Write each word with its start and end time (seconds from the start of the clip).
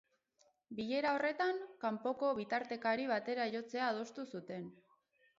Bilera 0.77 1.09
horretan, 1.17 1.59
kanpoko 1.83 2.29
bitartekari 2.39 3.05
batera 3.11 3.45
jotzea 3.57 3.83
adostu 3.91 4.25
zuten. 4.37 4.65